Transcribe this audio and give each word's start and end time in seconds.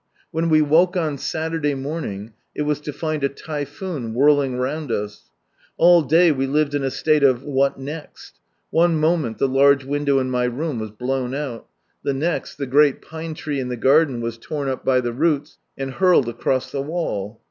When 0.31 0.49
we 0.49 0.63
woke 0.63 0.97
on 0.97 1.19
Saturday 1.19 1.75
morning, 1.75 2.33
it 2.55 2.63
was 2.63 2.79
to 2.79 2.91
find 2.91 3.23
a 3.23 3.29
typhoon 3.29 4.15
whirling 4.15 4.55
round 4.57 4.89
us^ 4.89 5.25
All 5.77 6.01
day 6.01 6.31
we 6.31 6.47
lived 6.47 6.73
in 6.73 6.81
a 6.81 6.89
stale 6.89 7.25
of 7.29 7.43
"what 7.43 7.77
next?" 7.79 8.39
One 8.71 8.99
moment 8.99 9.37
the 9.37 9.47
large 9.47 9.83
window 9.85 10.17
in 10.17 10.31
my 10.31 10.45
room 10.45 10.79
was 10.79 10.89
blown 10.89 11.35
out. 11.35 11.67
The 12.03 12.15
next 12.15 12.55
the 12.55 12.65
great 12.65 13.03
pine 13.03 13.35
tree 13.35 13.59
in 13.59 13.69
the 13.69 13.77
garden 13.77 14.21
was 14.21 14.39
torn 14.39 14.67
up 14.69 14.83
by 14.83 15.01
the 15.01 15.13
roots, 15.13 15.59
and 15.77 15.91
hurled 15.91 16.27
across 16.27 16.71
the 16.71 16.81
wall. 16.81 17.39